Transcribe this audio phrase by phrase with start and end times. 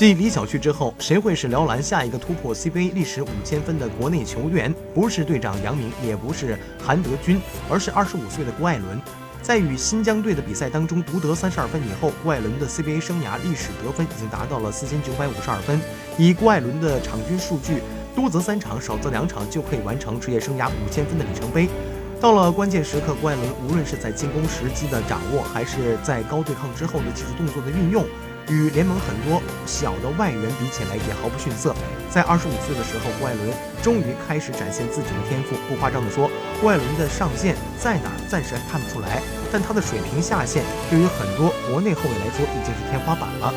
[0.00, 4.74] 继李晓旭之后，谁会是辽篮下一个突破 CBA 历史五千分的国内球员？
[4.94, 7.38] 不是队长杨明，也不是韩德君，
[7.68, 8.98] 而是二十五岁的郭艾伦。
[9.42, 15.78] 在与新疆队的比赛当中独得三十二分以后，郭艾伦的 CBA 生涯历史得分已经达到了四千九百五十二分。
[16.16, 17.82] 以郭艾伦的场均数据，
[18.16, 21.68] 多则三场，少则两场就可以完成职业生涯五千分的里程碑。
[22.22, 28.02] 到了关键时刻，郭艾伦无论是在进攻时机的掌握，还是在高对抗之后的技术动作的运用，
[28.48, 31.74] 与联盟很多小的外援比起来也毫不逊色。
[32.10, 33.52] 在二十五岁的时候，郭艾伦
[33.82, 35.54] 终于开始展现自己的天赋。
[35.68, 36.30] 不夸张地说，
[36.60, 43.54] 郭艾伦的上限在哪儿，暂时还看不出来，但他的水平下限对于很多国内后卫来说已经是天花板了。